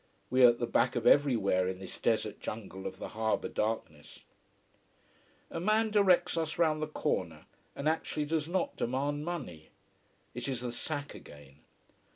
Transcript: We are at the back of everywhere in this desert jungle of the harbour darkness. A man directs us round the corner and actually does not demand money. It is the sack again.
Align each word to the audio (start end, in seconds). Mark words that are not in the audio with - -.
We 0.31 0.43
are 0.43 0.49
at 0.49 0.57
the 0.57 0.65
back 0.65 0.95
of 0.95 1.05
everywhere 1.05 1.67
in 1.67 1.77
this 1.77 1.99
desert 1.99 2.39
jungle 2.39 2.87
of 2.87 2.97
the 2.97 3.09
harbour 3.09 3.47
darkness. 3.49 4.21
A 5.51 5.59
man 5.59 5.91
directs 5.91 6.35
us 6.37 6.57
round 6.57 6.81
the 6.81 6.87
corner 6.87 7.45
and 7.75 7.87
actually 7.87 8.25
does 8.25 8.47
not 8.49 8.75
demand 8.75 9.25
money. 9.25 9.69
It 10.33 10.47
is 10.47 10.61
the 10.61 10.71
sack 10.71 11.13
again. 11.13 11.59